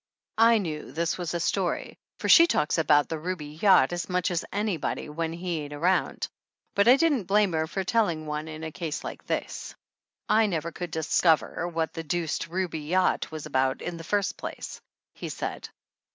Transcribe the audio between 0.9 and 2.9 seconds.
this was a story, for she talks